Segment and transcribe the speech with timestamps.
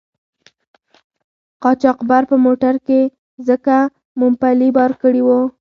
[1.63, 3.01] قاچاقبر په موټر کې
[3.47, 3.75] ځکه
[4.19, 5.41] مومپلي بار کړي وو.